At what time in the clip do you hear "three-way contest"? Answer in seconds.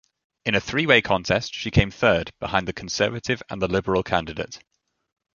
0.59-1.53